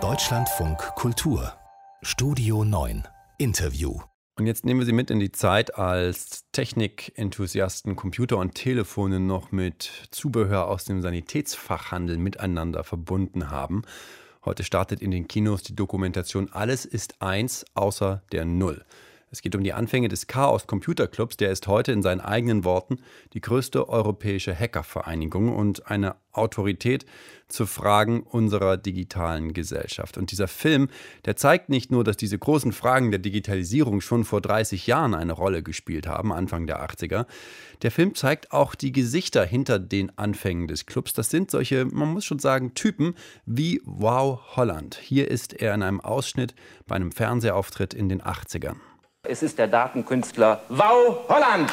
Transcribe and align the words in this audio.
Deutschlandfunk 0.00 0.78
Kultur 0.96 1.52
Studio 2.02 2.64
9 2.64 3.06
Interview 3.38 4.00
und 4.36 4.48
jetzt 4.48 4.64
nehmen 4.64 4.80
wir 4.80 4.84
Sie 4.84 4.90
mit 4.90 5.12
in 5.12 5.20
die 5.20 5.30
Zeit, 5.30 5.76
als 5.78 6.50
Technikenthusiasten 6.50 7.94
Computer 7.94 8.38
und 8.38 8.56
Telefone 8.56 9.20
noch 9.20 9.52
mit 9.52 10.08
Zubehör 10.10 10.66
aus 10.66 10.84
dem 10.84 11.02
Sanitätsfachhandel 11.02 12.18
miteinander 12.18 12.82
verbunden 12.82 13.52
haben. 13.52 13.82
Heute 14.44 14.64
startet 14.64 15.00
in 15.00 15.12
den 15.12 15.28
Kinos 15.28 15.62
die 15.62 15.76
Dokumentation 15.76 16.50
Alles 16.50 16.86
ist 16.86 17.22
eins 17.22 17.64
außer 17.74 18.24
der 18.32 18.44
Null. 18.44 18.84
Es 19.34 19.42
geht 19.42 19.56
um 19.56 19.64
die 19.64 19.72
Anfänge 19.72 20.06
des 20.06 20.28
Chaos 20.28 20.68
Computer 20.68 21.08
Clubs. 21.08 21.36
Der 21.36 21.50
ist 21.50 21.66
heute 21.66 21.90
in 21.90 22.02
seinen 22.02 22.20
eigenen 22.20 22.62
Worten 22.62 22.98
die 23.32 23.40
größte 23.40 23.88
europäische 23.88 24.56
Hackervereinigung 24.56 25.52
und 25.52 25.90
eine 25.90 26.14
Autorität 26.30 27.04
zu 27.48 27.66
Fragen 27.66 28.22
unserer 28.22 28.76
digitalen 28.76 29.52
Gesellschaft. 29.52 30.18
Und 30.18 30.30
dieser 30.30 30.46
Film, 30.46 30.88
der 31.24 31.34
zeigt 31.34 31.68
nicht 31.68 31.90
nur, 31.90 32.04
dass 32.04 32.16
diese 32.16 32.38
großen 32.38 32.70
Fragen 32.70 33.10
der 33.10 33.18
Digitalisierung 33.18 34.00
schon 34.00 34.22
vor 34.22 34.40
30 34.40 34.86
Jahren 34.86 35.14
eine 35.16 35.32
Rolle 35.32 35.64
gespielt 35.64 36.06
haben, 36.06 36.32
Anfang 36.32 36.68
der 36.68 36.88
80er. 36.88 37.26
Der 37.82 37.90
Film 37.90 38.14
zeigt 38.14 38.52
auch 38.52 38.76
die 38.76 38.92
Gesichter 38.92 39.44
hinter 39.44 39.80
den 39.80 40.16
Anfängen 40.16 40.68
des 40.68 40.86
Clubs. 40.86 41.12
Das 41.12 41.28
sind 41.28 41.50
solche, 41.50 41.86
man 41.86 42.12
muss 42.12 42.24
schon 42.24 42.38
sagen, 42.38 42.74
Typen 42.74 43.16
wie 43.46 43.82
Wow 43.84 44.54
Holland. 44.54 44.96
Hier 45.02 45.28
ist 45.28 45.54
er 45.54 45.74
in 45.74 45.82
einem 45.82 46.00
Ausschnitt 46.00 46.54
bei 46.86 46.94
einem 46.94 47.10
Fernsehauftritt 47.10 47.94
in 47.94 48.08
den 48.08 48.22
80ern. 48.22 48.76
Es 49.26 49.42
ist 49.42 49.58
der 49.58 49.68
Datenkünstler 49.68 50.60
Wow 50.68 51.26
Holland. 51.28 51.70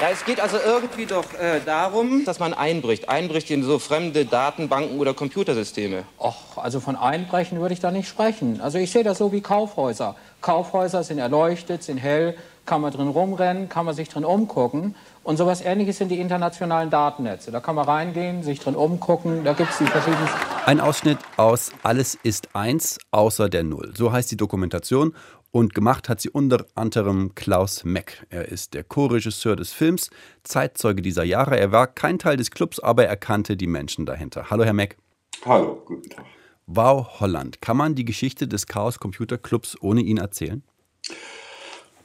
Ja, 0.00 0.10
es 0.12 0.24
geht 0.24 0.40
also 0.40 0.56
irgendwie 0.64 1.06
doch 1.06 1.24
äh, 1.34 1.58
darum, 1.66 2.24
dass 2.24 2.38
man 2.38 2.54
einbricht. 2.54 3.08
Einbricht 3.08 3.50
in 3.50 3.64
so 3.64 3.80
fremde 3.80 4.24
Datenbanken 4.24 5.00
oder 5.00 5.14
Computersysteme. 5.14 6.04
Och, 6.16 6.56
also 6.56 6.78
von 6.78 6.94
Einbrechen 6.94 7.60
würde 7.60 7.74
ich 7.74 7.80
da 7.80 7.90
nicht 7.90 8.08
sprechen. 8.08 8.60
Also 8.60 8.78
ich 8.78 8.92
sehe 8.92 9.02
das 9.02 9.18
so 9.18 9.32
wie 9.32 9.40
Kaufhäuser. 9.40 10.14
Kaufhäuser 10.40 11.02
sind 11.02 11.18
erleuchtet, 11.18 11.82
sind 11.82 11.98
hell, 11.98 12.36
kann 12.64 12.82
man 12.82 12.92
drin 12.92 13.08
rumrennen, 13.08 13.68
kann 13.68 13.84
man 13.84 13.96
sich 13.96 14.08
drin 14.08 14.24
umgucken. 14.24 14.94
Und 15.24 15.38
sowas 15.38 15.60
ähnliches 15.60 15.98
sind 15.98 16.10
die 16.10 16.20
internationalen 16.20 16.90
Datennetze. 16.90 17.50
Da 17.50 17.58
kann 17.58 17.74
man 17.74 17.84
reingehen, 17.84 18.44
sich 18.44 18.60
drin 18.60 18.76
umgucken, 18.76 19.42
da 19.42 19.54
gibt 19.54 19.72
es 19.72 19.78
die 19.78 19.86
verschiedenen. 19.86 20.28
Ein 20.68 20.80
Ausschnitt 20.80 21.16
aus 21.38 21.72
Alles 21.82 22.18
ist 22.22 22.54
eins 22.54 22.98
außer 23.10 23.48
der 23.48 23.62
Null. 23.62 23.94
So 23.96 24.12
heißt 24.12 24.30
die 24.30 24.36
Dokumentation 24.36 25.14
und 25.50 25.72
gemacht 25.74 26.10
hat 26.10 26.20
sie 26.20 26.28
unter 26.28 26.66
anderem 26.74 27.34
Klaus 27.34 27.84
Meck. 27.84 28.26
Er 28.28 28.48
ist 28.48 28.74
der 28.74 28.84
Co-Regisseur 28.84 29.56
des 29.56 29.72
Films, 29.72 30.10
Zeitzeuge 30.42 31.00
dieser 31.00 31.24
Jahre. 31.24 31.58
Er 31.58 31.72
war 31.72 31.86
kein 31.86 32.18
Teil 32.18 32.36
des 32.36 32.50
Clubs, 32.50 32.80
aber 32.80 33.06
er 33.06 33.16
kannte 33.16 33.56
die 33.56 33.66
Menschen 33.66 34.04
dahinter. 34.04 34.50
Hallo, 34.50 34.62
Herr 34.62 34.74
Meck. 34.74 34.98
Hallo, 35.46 35.82
guten 35.86 36.10
Tag. 36.10 36.26
Wow, 36.66 37.18
Holland. 37.18 37.62
Kann 37.62 37.78
man 37.78 37.94
die 37.94 38.04
Geschichte 38.04 38.46
des 38.46 38.66
Chaos 38.66 38.98
Computer 38.98 39.38
Clubs 39.38 39.74
ohne 39.80 40.02
ihn 40.02 40.18
erzählen? 40.18 40.62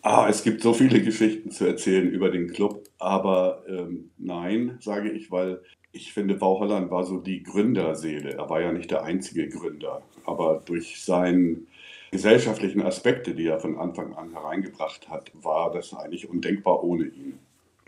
Ah, 0.03 0.27
es 0.29 0.41
gibt 0.41 0.61
so 0.61 0.73
viele 0.73 1.01
Geschichten 1.01 1.51
zu 1.51 1.65
erzählen 1.65 2.09
über 2.09 2.29
den 2.29 2.47
Club, 2.53 2.85
aber 2.97 3.65
ähm, 3.67 4.11
nein, 4.17 4.77
sage 4.79 5.11
ich, 5.11 5.31
weil 5.31 5.61
ich 5.93 6.11
finde, 6.11 6.41
Wow 6.41 6.59
Holland 6.59 6.91
war 6.91 7.05
so 7.05 7.19
die 7.19 7.43
Gründerseele. 7.43 8.33
Er 8.33 8.49
war 8.49 8.59
ja 8.59 8.73
nicht 8.73 8.91
der 8.91 9.03
einzige 9.03 9.47
Gründer, 9.47 10.01
aber 10.25 10.61
durch 10.65 11.01
sein 11.01 11.67
gesellschaftlichen 12.11 12.81
Aspekte, 12.81 13.35
die 13.35 13.45
er 13.45 13.59
von 13.59 13.77
Anfang 13.77 14.13
an 14.15 14.31
hereingebracht 14.31 15.09
hat, 15.09 15.31
war 15.33 15.71
das 15.71 15.93
eigentlich 15.93 16.27
undenkbar 16.27 16.83
ohne 16.83 17.05
ihn. 17.05 17.37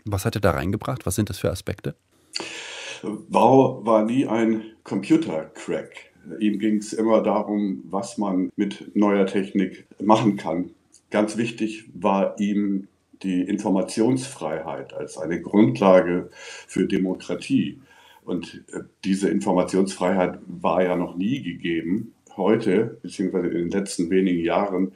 Was 0.04 0.24
hat 0.24 0.36
er 0.36 0.40
da 0.40 0.52
reingebracht? 0.52 1.04
Was 1.04 1.16
sind 1.16 1.30
das 1.30 1.38
für 1.38 1.50
Aspekte? 1.50 1.96
Wow 3.02 3.84
war 3.84 4.04
nie 4.04 4.26
ein 4.26 4.62
Computer-Crack. 4.84 6.12
Ihm 6.38 6.58
ging 6.58 6.76
es 6.76 6.92
immer 6.92 7.22
darum, 7.22 7.82
was 7.88 8.18
man 8.18 8.50
mit 8.56 8.96
neuer 8.96 9.26
Technik 9.26 9.86
machen 10.00 10.36
kann. 10.36 10.70
Ganz 11.10 11.36
wichtig 11.36 11.88
war 11.94 12.38
ihm 12.38 12.88
die 13.22 13.42
Informationsfreiheit 13.42 14.94
als 14.94 15.18
eine 15.18 15.40
Grundlage 15.40 16.30
für 16.32 16.86
Demokratie. 16.86 17.80
Und 18.26 18.64
äh, 18.72 18.80
diese 19.04 19.30
Informationsfreiheit 19.30 20.40
war 20.46 20.82
ja 20.82 20.96
noch 20.96 21.16
nie 21.16 21.42
gegeben 21.42 22.12
heute, 22.36 22.98
beziehungsweise 23.00 23.46
in 23.46 23.54
den 23.54 23.70
letzten 23.70 24.10
wenigen 24.10 24.44
Jahren, 24.44 24.92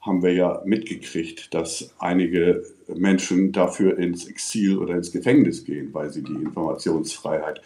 haben 0.00 0.22
wir 0.22 0.34
ja 0.34 0.62
mitgekriegt, 0.66 1.54
dass 1.54 1.94
einige 1.98 2.62
Menschen 2.94 3.52
dafür 3.52 3.98
ins 3.98 4.26
Exil 4.26 4.76
oder 4.76 4.94
ins 4.96 5.10
Gefängnis 5.10 5.64
gehen, 5.64 5.94
weil 5.94 6.12
sie 6.12 6.22
die 6.22 6.34
Informationsfreiheit 6.34 7.62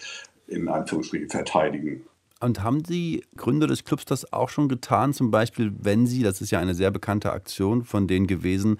in 0.47 0.69
Anführungsstrichen 0.69 1.29
verteidigen. 1.29 2.03
Und 2.41 2.63
haben 2.63 2.85
die 2.85 3.25
Gründer 3.37 3.67
des 3.67 3.85
Clubs 3.85 4.05
das 4.05 4.33
auch 4.33 4.49
schon 4.49 4.69
getan? 4.69 5.13
Zum 5.13 5.33
Beispiel, 5.33 5.73
wenn 5.83 6.07
sie, 6.07 6.23
das 6.23 6.41
ist 6.41 6.53
ja 6.53 6.61
eine 6.61 6.75
sehr 6.75 6.93
bekannte 6.93 7.33
Aktion 7.33 7.83
von 7.83 8.07
denen 8.07 8.29
gewesen, 8.29 8.79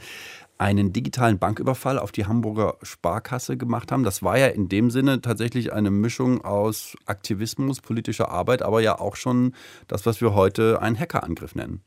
einen 0.59 0.93
digitalen 0.93 1.39
Banküberfall 1.39 1.99
auf 1.99 2.13
die 2.13 2.27
Hamburger 2.27 2.77
Sparkasse 2.83 3.57
gemacht 3.57 3.93
haben. 3.93 4.03
Das 4.03 4.23
war 4.23 4.39
ja 4.39 4.49
in 4.49 4.69
dem 4.69 4.91
Sinne 4.91 5.21
tatsächlich 5.23 5.73
eine 5.73 5.91
Mischung 5.91 6.45
aus 6.45 6.97
Aktivismus, 7.07 7.81
politischer 7.81 8.31
Arbeit, 8.31 8.63
aber 8.63 8.81
ja 8.81 8.99
auch 8.99 9.17
schon 9.17 9.55
das, 9.87 10.05
was 10.05 10.21
wir 10.21 10.35
heute 10.35 10.83
einen 10.83 10.99
Hackerangriff 10.99 11.55
nennen. 11.55 11.83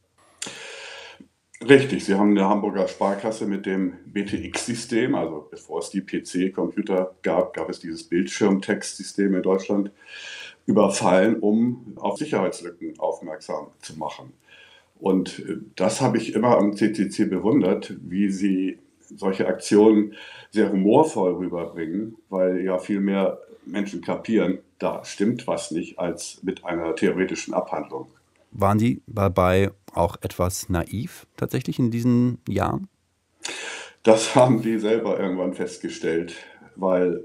Richtig, 1.67 2.05
Sie 2.05 2.15
haben 2.15 2.31
eine 2.31 2.49
Hamburger 2.49 2.87
Sparkasse 2.87 3.45
mit 3.45 3.67
dem 3.67 3.93
BTX-System, 4.05 5.13
also 5.13 5.47
bevor 5.51 5.79
es 5.79 5.91
die 5.91 6.01
PC-Computer 6.01 7.13
gab, 7.21 7.53
gab 7.53 7.69
es 7.69 7.79
dieses 7.79 8.03
Bildschirmtextsystem 8.03 9.35
in 9.35 9.43
Deutschland, 9.43 9.91
überfallen, 10.65 11.39
um 11.39 11.93
auf 11.97 12.17
Sicherheitslücken 12.17 12.97
aufmerksam 12.99 13.67
zu 13.79 13.97
machen. 13.97 14.33
Und 15.01 15.39
äh, 15.39 15.57
das 15.75 15.99
habe 15.99 16.17
ich 16.17 16.33
immer 16.33 16.57
am 16.57 16.75
CCC 16.75 17.25
bewundert, 17.25 17.95
wie 18.01 18.29
sie 18.29 18.79
solche 19.17 19.47
Aktionen 19.47 20.13
sehr 20.51 20.71
humorvoll 20.71 21.33
rüberbringen, 21.33 22.15
weil 22.29 22.61
ja 22.61 22.77
viel 22.77 23.01
mehr 23.01 23.39
Menschen 23.65 24.01
kapieren, 24.01 24.59
da 24.79 25.03
stimmt 25.03 25.47
was 25.47 25.71
nicht, 25.71 25.99
als 25.99 26.41
mit 26.43 26.65
einer 26.65 26.95
theoretischen 26.95 27.53
Abhandlung. 27.53 28.07
Waren 28.51 28.77
die 28.77 29.01
dabei 29.07 29.71
auch 29.93 30.17
etwas 30.21 30.69
naiv 30.69 31.27
tatsächlich 31.37 31.79
in 31.79 31.91
diesen 31.91 32.39
Jahren? 32.47 32.87
Das 34.03 34.35
haben 34.35 34.61
die 34.61 34.79
selber 34.79 35.19
irgendwann 35.19 35.53
festgestellt, 35.53 36.35
weil 36.75 37.23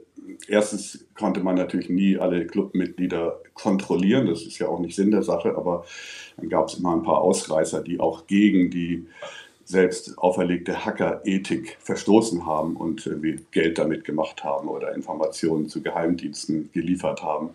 erstens 0.48 1.06
konnte 1.14 1.40
man 1.40 1.56
natürlich 1.56 1.88
nie 1.88 2.18
alle 2.18 2.46
Clubmitglieder 2.46 3.40
kontrollieren, 3.54 4.26
das 4.26 4.42
ist 4.42 4.58
ja 4.58 4.68
auch 4.68 4.80
nicht 4.80 4.96
Sinn 4.96 5.10
der 5.10 5.22
Sache, 5.22 5.56
aber 5.56 5.84
dann 6.36 6.48
gab 6.48 6.68
es 6.68 6.74
immer 6.74 6.94
ein 6.94 7.02
paar 7.02 7.20
Ausreißer, 7.20 7.82
die 7.82 8.00
auch 8.00 8.26
gegen 8.26 8.70
die 8.70 9.06
selbst 9.64 10.16
auferlegte 10.18 10.84
Hackerethik 10.84 11.76
verstoßen 11.80 12.46
haben 12.46 12.76
und 12.76 13.04
irgendwie 13.04 13.40
Geld 13.50 13.78
damit 13.78 14.04
gemacht 14.04 14.44
haben 14.44 14.68
oder 14.68 14.94
Informationen 14.94 15.68
zu 15.68 15.82
Geheimdiensten 15.82 16.70
geliefert 16.72 17.22
haben. 17.22 17.50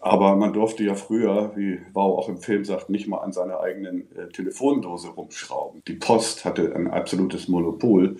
Aber 0.00 0.36
man 0.36 0.52
durfte 0.52 0.84
ja 0.84 0.94
früher, 0.94 1.52
wie 1.56 1.80
Wow 1.92 2.18
auch 2.18 2.28
im 2.28 2.38
Film 2.38 2.64
sagt, 2.64 2.90
nicht 2.90 3.08
mal 3.08 3.18
an 3.18 3.32
seiner 3.32 3.60
eigenen 3.60 4.08
äh, 4.16 4.28
Telefondose 4.28 5.08
rumschrauben. 5.08 5.82
Die 5.86 5.94
Post 5.94 6.44
hatte 6.44 6.74
ein 6.74 6.88
absolutes 6.88 7.48
Monopol. 7.48 8.16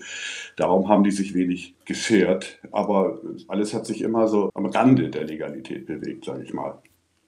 Darum 0.55 0.89
haben 0.89 1.03
die 1.03 1.11
sich 1.11 1.33
wenig 1.33 1.75
geschert. 1.85 2.59
Aber 2.71 3.19
alles 3.47 3.73
hat 3.73 3.85
sich 3.85 4.01
immer 4.01 4.27
so 4.27 4.49
am 4.53 4.65
Rande 4.65 5.09
der 5.09 5.23
Legalität 5.23 5.85
bewegt, 5.85 6.25
sage 6.25 6.43
ich 6.43 6.53
mal 6.53 6.79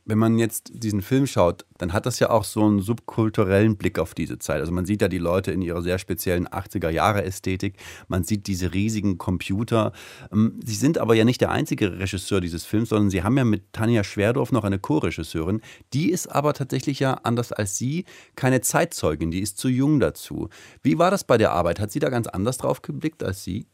wenn 0.05 0.17
man 0.17 0.37
jetzt 0.37 0.71
diesen 0.73 1.01
Film 1.01 1.27
schaut, 1.27 1.65
dann 1.77 1.93
hat 1.93 2.05
das 2.05 2.19
ja 2.19 2.29
auch 2.29 2.43
so 2.43 2.65
einen 2.65 2.81
subkulturellen 2.81 3.77
Blick 3.77 3.99
auf 3.99 4.13
diese 4.13 4.39
Zeit. 4.39 4.59
Also 4.59 4.71
man 4.71 4.85
sieht 4.85 5.01
ja 5.01 5.07
die 5.07 5.17
Leute 5.17 5.51
in 5.51 5.61
ihrer 5.61 5.81
sehr 5.81 5.99
speziellen 5.99 6.47
80er 6.47 6.89
Jahre 6.89 7.23
Ästhetik, 7.23 7.75
man 8.07 8.23
sieht 8.23 8.47
diese 8.47 8.73
riesigen 8.73 9.17
Computer. 9.17 9.91
Ähm, 10.31 10.59
sie 10.63 10.75
sind 10.75 10.97
aber 10.97 11.15
ja 11.15 11.23
nicht 11.23 11.41
der 11.41 11.51
einzige 11.51 11.99
Regisseur 11.99 12.41
dieses 12.41 12.65
Films, 12.65 12.89
sondern 12.89 13.09
Sie 13.09 13.23
haben 13.23 13.37
ja 13.37 13.43
mit 13.43 13.73
Tanja 13.73 14.03
Schwerdorf 14.03 14.51
noch 14.51 14.63
eine 14.63 14.79
Co-Regisseurin. 14.79 15.61
Die 15.93 16.11
ist 16.11 16.27
aber 16.27 16.53
tatsächlich 16.53 16.99
ja 16.99 17.13
anders 17.23 17.51
als 17.51 17.77
Sie 17.77 18.05
keine 18.35 18.61
Zeitzeugin, 18.61 19.31
die 19.31 19.41
ist 19.41 19.57
zu 19.57 19.69
jung 19.69 19.99
dazu. 19.99 20.49
Wie 20.81 20.97
war 20.97 21.11
das 21.11 21.23
bei 21.23 21.37
der 21.37 21.51
Arbeit? 21.51 21.79
Hat 21.79 21.91
sie 21.91 21.99
da 21.99 22.09
ganz 22.09 22.27
anders 22.27 22.57
drauf 22.57 22.81
geblickt 22.81 23.23
als 23.23 23.43
Sie? 23.43 23.67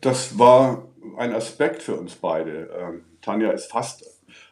Das 0.00 0.38
war 0.38 0.86
ein 1.16 1.32
Aspekt 1.32 1.82
für 1.82 1.96
uns 1.96 2.14
beide. 2.14 2.70
Ähm, 2.78 3.04
Tanja 3.20 3.50
ist 3.50 3.70
fast 3.70 4.04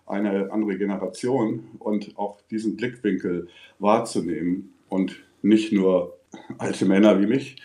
eine 0.06 0.52
andere 0.52 0.76
Generation 0.76 1.64
und 1.78 2.16
auch 2.16 2.40
diesen 2.50 2.76
Blickwinkel 2.76 3.48
wahrzunehmen 3.78 4.74
und 4.88 5.16
nicht 5.42 5.72
nur 5.72 6.18
alte 6.58 6.84
Männer 6.84 7.20
wie 7.20 7.26
mich, 7.26 7.56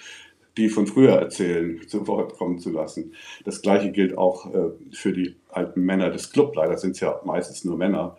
die 0.57 0.69
von 0.69 0.87
früher 0.87 1.13
erzählen, 1.13 1.79
zu 1.87 2.07
Wort 2.07 2.37
kommen 2.37 2.59
zu 2.59 2.71
lassen. 2.71 3.13
Das 3.45 3.61
gleiche 3.61 3.91
gilt 3.91 4.17
auch 4.17 4.53
äh, 4.53 4.71
für 4.91 5.13
die 5.13 5.35
alten 5.49 5.81
Männer 5.81 6.09
des 6.09 6.31
Club. 6.31 6.55
Leider 6.55 6.77
sind 6.77 6.91
es 6.91 6.99
ja 6.99 7.19
meistens 7.23 7.63
nur 7.63 7.77
Männer. 7.77 8.17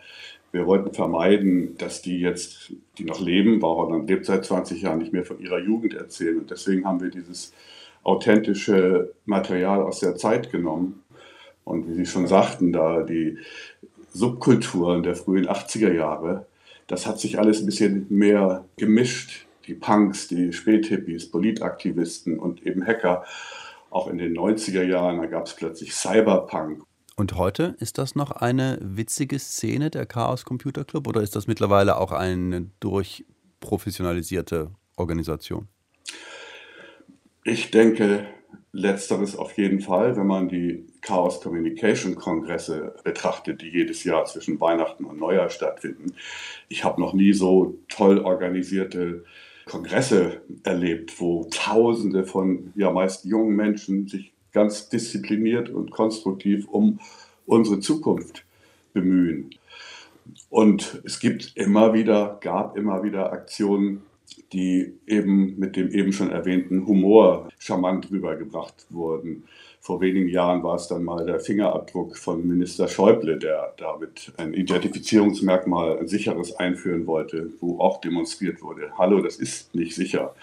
Wir 0.51 0.65
wollten 0.65 0.93
vermeiden, 0.93 1.77
dass 1.77 2.01
die 2.01 2.19
jetzt, 2.19 2.73
die 2.97 3.05
noch 3.05 3.21
leben, 3.21 3.59
Bauholland 3.59 4.09
lebt 4.09 4.25
seit 4.25 4.43
20 4.43 4.81
Jahren, 4.81 4.99
nicht 4.99 5.13
mehr 5.13 5.23
von 5.23 5.39
ihrer 5.39 5.59
Jugend 5.59 5.93
erzählen. 5.93 6.39
Und 6.39 6.51
deswegen 6.51 6.85
haben 6.85 6.99
wir 6.99 7.09
dieses 7.09 7.53
authentische 8.03 9.13
Material 9.25 9.81
aus 9.81 9.99
der 9.99 10.15
Zeit 10.15 10.51
genommen. 10.51 11.03
Und 11.63 11.87
wie 11.87 11.93
Sie 11.93 12.05
schon 12.05 12.27
sagten, 12.27 12.73
da 12.73 13.03
die 13.03 13.37
Subkulturen 14.11 15.03
der 15.03 15.15
frühen 15.15 15.47
80er 15.47 15.93
Jahre, 15.93 16.45
das 16.87 17.07
hat 17.07 17.19
sich 17.19 17.39
alles 17.39 17.61
ein 17.61 17.65
bisschen 17.65 18.05
mehr 18.09 18.65
gemischt. 18.77 19.47
Die 19.67 19.75
Punks, 19.75 20.27
die 20.27 20.51
Späthippies, 20.51 21.29
Politaktivisten 21.31 22.39
und 22.39 22.65
eben 22.65 22.85
Hacker. 22.85 23.23
Auch 23.89 24.07
in 24.07 24.17
den 24.17 24.35
90er 24.35 24.83
Jahren, 24.83 25.17
da 25.17 25.25
gab 25.27 25.45
es 25.45 25.55
plötzlich 25.55 25.93
Cyberpunk. 25.93 26.83
Und 27.15 27.37
heute 27.37 27.75
ist 27.79 27.97
das 27.97 28.15
noch 28.15 28.31
eine 28.31 28.79
witzige 28.81 29.37
Szene, 29.37 29.89
der 29.89 30.05
Chaos 30.05 30.43
Computer 30.43 30.83
Club, 30.83 31.07
oder 31.07 31.21
ist 31.21 31.35
das 31.35 31.47
mittlerweile 31.47 31.97
auch 31.97 32.11
eine 32.11 32.71
durchprofessionalisierte 32.79 34.71
Organisation? 34.97 35.67
Ich 37.43 37.71
denke, 37.71 38.25
letzteres 38.71 39.35
auf 39.35 39.57
jeden 39.57 39.81
Fall, 39.81 40.15
wenn 40.17 40.27
man 40.27 40.49
die 40.49 40.85
Chaos 41.01 41.41
Communication 41.41 42.15
Kongresse 42.15 42.95
betrachtet, 43.03 43.61
die 43.61 43.69
jedes 43.69 44.03
Jahr 44.03 44.25
zwischen 44.25 44.59
Weihnachten 44.59 45.05
und 45.05 45.19
Neujahr 45.19 45.49
stattfinden. 45.49 46.13
Ich 46.69 46.83
habe 46.83 47.01
noch 47.01 47.13
nie 47.13 47.33
so 47.33 47.79
toll 47.89 48.19
organisierte 48.19 49.23
Kongresse 49.65 50.41
erlebt, 50.63 51.19
wo 51.19 51.47
Tausende 51.51 52.23
von 52.23 52.71
ja 52.75 52.91
meist 52.91 53.25
jungen 53.25 53.55
Menschen 53.55 54.07
sich 54.07 54.31
ganz 54.51 54.89
diszipliniert 54.89 55.69
und 55.69 55.91
konstruktiv 55.91 56.67
um 56.67 56.99
unsere 57.45 57.79
Zukunft 57.79 58.45
bemühen. 58.93 59.51
Und 60.49 61.01
es 61.05 61.19
gibt 61.19 61.53
immer 61.55 61.93
wieder, 61.93 62.37
gab 62.41 62.77
immer 62.77 63.03
wieder 63.03 63.31
Aktionen, 63.31 64.03
die 64.53 64.93
eben 65.07 65.57
mit 65.59 65.75
dem 65.75 65.91
eben 65.91 66.13
schon 66.13 66.31
erwähnten 66.31 66.85
Humor 66.87 67.49
charmant 67.57 68.11
rübergebracht 68.11 68.85
wurden. 68.89 69.43
Vor 69.79 70.01
wenigen 70.01 70.27
Jahren 70.27 70.61
war 70.63 70.75
es 70.75 70.87
dann 70.87 71.03
mal 71.03 71.25
der 71.25 71.39
Fingerabdruck 71.39 72.17
von 72.17 72.47
Minister 72.47 72.87
Schäuble, 72.87 73.39
der 73.39 73.73
damit 73.77 74.31
ein 74.37 74.53
Identifizierungsmerkmal, 74.53 75.97
ein 75.97 76.07
sicheres 76.07 76.55
einführen 76.55 77.07
wollte, 77.07 77.51
wo 77.59 77.79
auch 77.79 77.99
demonstriert 77.99 78.61
wurde, 78.61 78.91
hallo, 78.97 79.21
das 79.21 79.37
ist 79.37 79.73
nicht 79.73 79.95
sicher. 79.95 80.35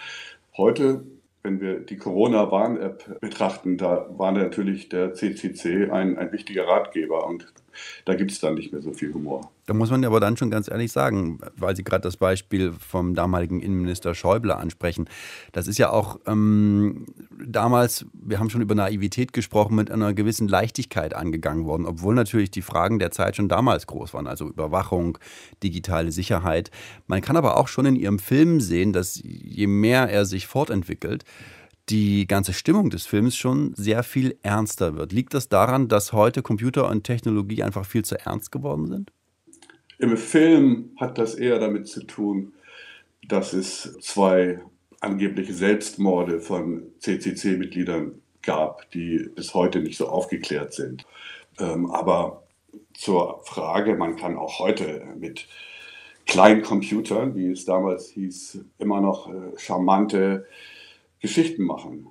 Heute 0.56 1.04
wenn 1.42 1.60
wir 1.60 1.80
die 1.80 1.96
Corona-Warn-App 1.96 3.20
betrachten, 3.20 3.78
da 3.78 4.06
war 4.10 4.32
natürlich 4.32 4.88
der 4.88 5.14
CCC 5.14 5.90
ein, 5.90 6.18
ein 6.18 6.32
wichtiger 6.32 6.66
Ratgeber 6.66 7.26
und 7.26 7.46
da 8.04 8.14
gibt 8.14 8.30
es 8.30 8.40
dann 8.40 8.54
nicht 8.54 8.72
mehr 8.72 8.82
so 8.82 8.92
viel 8.92 9.12
Humor. 9.12 9.50
Da 9.66 9.74
muss 9.74 9.90
man 9.90 10.04
aber 10.04 10.18
dann 10.18 10.36
schon 10.36 10.50
ganz 10.50 10.70
ehrlich 10.70 10.92
sagen, 10.92 11.40
weil 11.56 11.76
Sie 11.76 11.84
gerade 11.84 12.00
das 12.00 12.16
Beispiel 12.16 12.72
vom 12.72 13.14
damaligen 13.14 13.60
Innenminister 13.60 14.14
Schäuble 14.14 14.56
ansprechen. 14.56 15.08
Das 15.52 15.68
ist 15.68 15.78
ja 15.78 15.90
auch 15.90 16.18
ähm, 16.26 17.06
damals, 17.44 18.06
wir 18.14 18.38
haben 18.38 18.48
schon 18.48 18.62
über 18.62 18.74
Naivität 18.74 19.32
gesprochen, 19.32 19.74
mit 19.76 19.90
einer 19.90 20.14
gewissen 20.14 20.48
Leichtigkeit 20.48 21.14
angegangen 21.14 21.66
worden, 21.66 21.84
obwohl 21.84 22.14
natürlich 22.14 22.50
die 22.50 22.62
Fragen 22.62 22.98
der 22.98 23.10
Zeit 23.10 23.36
schon 23.36 23.48
damals 23.48 23.86
groß 23.86 24.14
waren, 24.14 24.26
also 24.26 24.48
Überwachung, 24.48 25.18
digitale 25.62 26.12
Sicherheit. 26.12 26.70
Man 27.06 27.20
kann 27.20 27.36
aber 27.36 27.58
auch 27.58 27.68
schon 27.68 27.84
in 27.84 27.96
Ihrem 27.96 28.18
Film 28.18 28.60
sehen, 28.60 28.92
dass 28.92 29.20
je 29.22 29.66
mehr 29.66 30.08
er 30.08 30.24
sich 30.24 30.46
fortentwickelt, 30.46 31.24
die 31.90 32.26
ganze 32.26 32.52
Stimmung 32.52 32.90
des 32.90 33.06
Films 33.06 33.36
schon 33.36 33.74
sehr 33.74 34.02
viel 34.02 34.36
ernster 34.42 34.96
wird. 34.96 35.12
Liegt 35.12 35.34
das 35.34 35.48
daran, 35.48 35.88
dass 35.88 36.12
heute 36.12 36.42
Computer 36.42 36.88
und 36.88 37.04
Technologie 37.04 37.62
einfach 37.62 37.86
viel 37.86 38.04
zu 38.04 38.18
ernst 38.18 38.52
geworden 38.52 38.86
sind? 38.86 39.12
Im 39.98 40.16
Film 40.16 40.90
hat 40.96 41.18
das 41.18 41.34
eher 41.34 41.58
damit 41.58 41.88
zu 41.88 42.04
tun, 42.04 42.52
dass 43.26 43.52
es 43.52 43.98
zwei 44.00 44.60
angebliche 45.00 45.52
Selbstmorde 45.52 46.40
von 46.40 46.84
CCC-Mitgliedern 47.00 48.20
gab, 48.42 48.90
die 48.92 49.28
bis 49.34 49.54
heute 49.54 49.80
nicht 49.80 49.96
so 49.96 50.08
aufgeklärt 50.08 50.72
sind. 50.72 51.04
Ähm, 51.58 51.90
aber 51.90 52.42
zur 52.94 53.40
Frage, 53.44 53.94
man 53.96 54.16
kann 54.16 54.36
auch 54.36 54.58
heute 54.58 55.04
mit 55.18 55.46
kleinen 56.26 56.62
Computern, 56.62 57.34
wie 57.34 57.50
es 57.50 57.64
damals 57.64 58.08
hieß, 58.10 58.64
immer 58.78 59.00
noch 59.00 59.28
äh, 59.28 59.56
charmante 59.56 60.46
Geschichten 61.20 61.64
machen. 61.64 62.08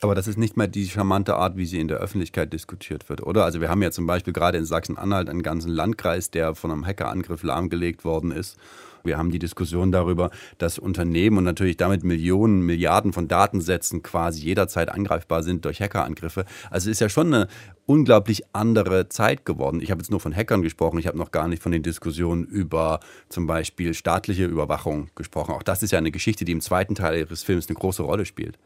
Aber 0.00 0.14
das 0.14 0.28
ist 0.28 0.36
nicht 0.36 0.58
mehr 0.58 0.68
die 0.68 0.86
charmante 0.86 1.36
Art, 1.36 1.56
wie 1.56 1.64
sie 1.64 1.80
in 1.80 1.88
der 1.88 1.96
Öffentlichkeit 1.96 2.52
diskutiert 2.52 3.08
wird, 3.08 3.22
oder? 3.22 3.44
Also 3.44 3.62
wir 3.62 3.70
haben 3.70 3.80
ja 3.80 3.90
zum 3.90 4.06
Beispiel 4.06 4.34
gerade 4.34 4.58
in 4.58 4.66
Sachsen-Anhalt 4.66 5.30
einen 5.30 5.42
ganzen 5.42 5.70
Landkreis, 5.70 6.30
der 6.30 6.54
von 6.54 6.70
einem 6.70 6.86
Hackerangriff 6.86 7.42
lahmgelegt 7.42 8.04
worden 8.04 8.30
ist. 8.30 8.58
Wir 9.04 9.16
haben 9.16 9.30
die 9.30 9.38
Diskussion 9.38 9.92
darüber, 9.92 10.30
dass 10.58 10.78
Unternehmen 10.78 11.38
und 11.38 11.44
natürlich 11.44 11.78
damit 11.78 12.04
Millionen, 12.04 12.60
Milliarden 12.60 13.14
von 13.14 13.26
Datensätzen 13.28 14.02
quasi 14.02 14.42
jederzeit 14.42 14.90
angreifbar 14.90 15.42
sind 15.42 15.64
durch 15.64 15.80
Hackerangriffe. 15.80 16.44
Also 16.70 16.90
ist 16.90 17.00
ja 17.00 17.08
schon 17.08 17.32
eine 17.32 17.48
unglaublich 17.86 18.42
andere 18.52 19.08
Zeit 19.08 19.46
geworden. 19.46 19.80
Ich 19.80 19.90
habe 19.90 20.00
jetzt 20.00 20.10
nur 20.10 20.20
von 20.20 20.34
Hackern 20.34 20.60
gesprochen, 20.60 20.98
ich 20.98 21.06
habe 21.06 21.16
noch 21.16 21.30
gar 21.30 21.48
nicht 21.48 21.62
von 21.62 21.72
den 21.72 21.82
Diskussionen 21.82 22.44
über 22.44 23.00
zum 23.30 23.46
Beispiel 23.46 23.94
staatliche 23.94 24.44
Überwachung 24.44 25.08
gesprochen. 25.14 25.54
Auch 25.54 25.62
das 25.62 25.82
ist 25.82 25.92
ja 25.92 25.98
eine 25.98 26.10
Geschichte, 26.10 26.44
die 26.44 26.52
im 26.52 26.60
zweiten 26.60 26.94
Teil 26.94 27.18
Ihres 27.18 27.44
Films 27.44 27.68
eine 27.68 27.76
große 27.76 28.02
Rolle 28.02 28.26
spielt. 28.26 28.58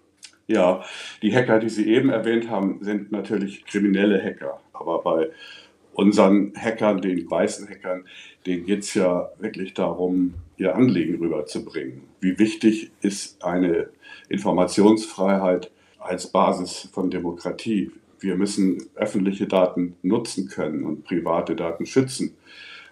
Ja, 0.50 0.82
die 1.22 1.32
Hacker, 1.32 1.60
die 1.60 1.68
Sie 1.68 1.86
eben 1.86 2.10
erwähnt 2.10 2.50
haben, 2.50 2.80
sind 2.82 3.12
natürlich 3.12 3.64
kriminelle 3.66 4.20
Hacker. 4.20 4.60
Aber 4.72 5.00
bei 5.00 5.30
unseren 5.92 6.52
Hackern, 6.56 7.00
den 7.00 7.30
weißen 7.30 7.68
Hackern, 7.68 8.04
denen 8.46 8.66
geht 8.66 8.80
es 8.80 8.94
ja 8.94 9.30
wirklich 9.38 9.74
darum, 9.74 10.34
ihr 10.56 10.74
Anliegen 10.74 11.20
rüberzubringen. 11.20 12.02
Wie 12.18 12.36
wichtig 12.40 12.90
ist 13.00 13.44
eine 13.44 13.90
Informationsfreiheit 14.28 15.70
als 16.00 16.26
Basis 16.26 16.88
von 16.92 17.12
Demokratie? 17.12 17.92
Wir 18.18 18.34
müssen 18.34 18.88
öffentliche 18.96 19.46
Daten 19.46 19.94
nutzen 20.02 20.48
können 20.48 20.82
und 20.82 21.04
private 21.04 21.54
Daten 21.54 21.86
schützen. 21.86 22.36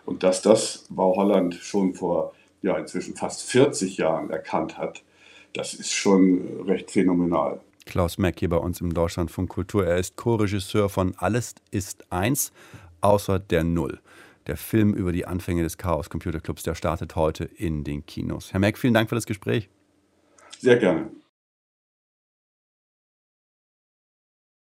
Und 0.06 0.22
dass 0.22 0.42
das 0.42 0.86
Bau 0.90 1.16
Holland 1.16 1.56
schon 1.56 1.94
vor 1.94 2.34
ja, 2.62 2.78
inzwischen 2.78 3.16
fast 3.16 3.50
40 3.50 3.96
Jahren 3.96 4.30
erkannt 4.30 4.78
hat, 4.78 5.02
das 5.54 5.74
ist 5.74 5.92
schon 5.92 6.62
recht 6.66 6.90
phänomenal. 6.90 7.60
Klaus 7.86 8.18
Meck 8.18 8.38
hier 8.38 8.50
bei 8.50 8.58
uns 8.58 8.80
im 8.80 8.92
Deutschlandfunk 8.92 9.48
Kultur. 9.48 9.86
Er 9.86 9.96
ist 9.96 10.16
Co-Regisseur 10.16 10.88
von 10.88 11.14
Alles 11.16 11.54
ist 11.70 12.12
eins, 12.12 12.52
außer 13.00 13.38
der 13.38 13.64
Null. 13.64 14.00
Der 14.46 14.56
Film 14.56 14.94
über 14.94 15.12
die 15.12 15.26
Anfänge 15.26 15.62
des 15.62 15.78
Chaos 15.78 16.10
Computer 16.10 16.40
Clubs, 16.40 16.62
der 16.62 16.74
startet 16.74 17.16
heute 17.16 17.44
in 17.44 17.84
den 17.84 18.04
Kinos. 18.04 18.52
Herr 18.52 18.60
Meck, 18.60 18.78
vielen 18.78 18.94
Dank 18.94 19.08
für 19.08 19.14
das 19.14 19.26
Gespräch. 19.26 19.68
Sehr 20.58 20.76
gerne. 20.76 21.10